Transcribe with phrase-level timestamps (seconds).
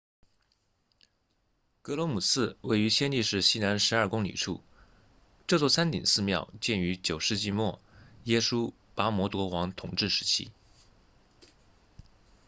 [1.83, 4.63] 格罗姆寺位于暹粒市西南12公里处
[5.45, 7.79] 这座山顶寺庙建于9世纪末
[8.23, 10.51] 耶输跋摩国王统治时期